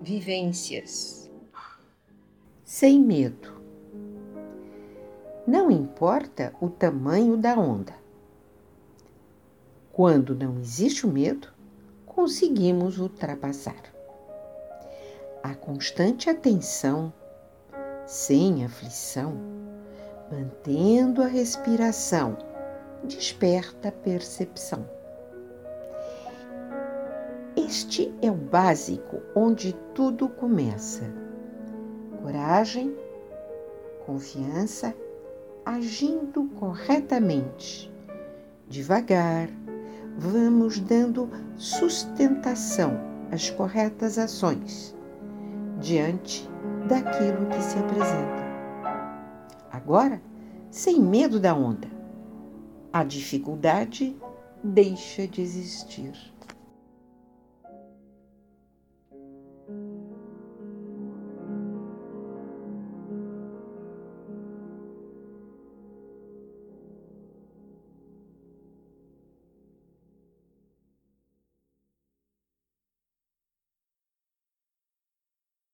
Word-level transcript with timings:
vivências. 0.00 1.30
Sem 2.64 3.00
medo. 3.00 3.60
Não 5.46 5.70
importa 5.70 6.54
o 6.60 6.70
tamanho 6.70 7.36
da 7.36 7.58
onda. 7.58 7.94
Quando 9.92 10.34
não 10.34 10.58
existe 10.58 11.06
o 11.06 11.12
medo, 11.12 11.48
conseguimos 12.06 12.98
ultrapassar. 12.98 13.82
A 15.42 15.54
constante 15.54 16.30
atenção, 16.30 17.12
sem 18.06 18.64
aflição, 18.64 19.34
mantendo 20.30 21.22
a 21.22 21.26
respiração, 21.26 22.38
desperta 23.04 23.88
a 23.88 23.92
percepção. 23.92 24.99
Este 27.56 28.14
é 28.22 28.30
o 28.30 28.34
básico 28.34 29.20
onde 29.34 29.74
tudo 29.94 30.28
começa. 30.28 31.04
Coragem, 32.22 32.96
confiança, 34.06 34.94
agindo 35.64 36.44
corretamente. 36.58 37.92
Devagar, 38.68 39.48
vamos 40.16 40.78
dando 40.78 41.28
sustentação 41.56 42.92
às 43.32 43.50
corretas 43.50 44.18
ações 44.18 44.94
diante 45.80 46.48
daquilo 46.88 47.46
que 47.46 47.62
se 47.62 47.78
apresenta. 47.78 48.50
Agora, 49.72 50.20
sem 50.70 51.00
medo 51.00 51.40
da 51.40 51.54
onda, 51.54 51.88
a 52.92 53.02
dificuldade 53.02 54.16
deixa 54.62 55.26
de 55.26 55.40
existir. 55.40 56.12